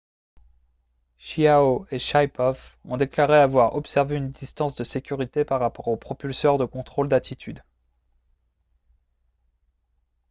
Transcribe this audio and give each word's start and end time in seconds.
chiao 1.19 1.85
et 1.91 1.99
shaipov 1.99 2.57
ont 2.85 2.97
déclaré 2.97 3.35
avoir 3.35 3.75
observé 3.75 4.15
une 4.15 4.31
distance 4.31 4.73
de 4.73 4.83
sécurité 4.83 5.45
par 5.45 5.59
rapport 5.59 5.89
aux 5.89 5.95
propulseurs 5.95 6.57
de 6.57 6.65
contrôle 6.65 7.07
d'attitude 7.07 7.61